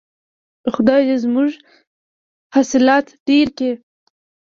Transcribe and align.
خدای 0.73 1.01
دې 1.07 1.15
زموږ 1.23 1.51
حاصلات 2.55 3.05
ډیر 3.27 3.47
کړي. 3.57 3.71